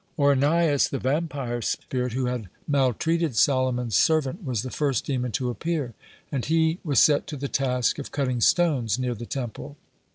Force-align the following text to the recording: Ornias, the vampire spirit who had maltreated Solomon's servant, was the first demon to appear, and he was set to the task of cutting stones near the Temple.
Ornias, 0.17 0.89
the 0.89 0.97
vampire 0.97 1.61
spirit 1.61 2.13
who 2.13 2.25
had 2.25 2.49
maltreated 2.67 3.35
Solomon's 3.35 3.95
servant, 3.95 4.43
was 4.43 4.63
the 4.63 4.71
first 4.71 5.05
demon 5.05 5.31
to 5.33 5.51
appear, 5.51 5.93
and 6.31 6.43
he 6.43 6.79
was 6.83 6.99
set 6.99 7.27
to 7.27 7.37
the 7.37 7.47
task 7.47 7.99
of 7.99 8.11
cutting 8.11 8.41
stones 8.41 8.97
near 8.97 9.13
the 9.13 9.27
Temple. 9.27 9.77